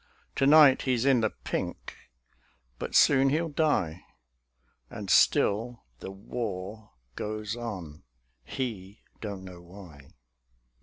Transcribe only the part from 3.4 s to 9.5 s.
die. And still the war goes on; he don't